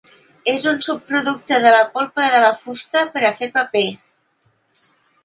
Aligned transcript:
És 0.51 0.63
un 0.69 0.79
subproducte 0.85 1.59
de 1.65 1.73
la 1.75 1.83
polpa 1.97 2.25
de 2.37 2.39
la 2.45 2.49
fusta 2.63 3.05
per 3.13 3.23
a 3.29 3.31
fer 3.43 3.51
paper. 3.59 3.85